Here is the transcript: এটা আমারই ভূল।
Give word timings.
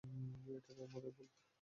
এটা 0.57 0.71
আমারই 0.85 1.11
ভূল। 1.15 1.27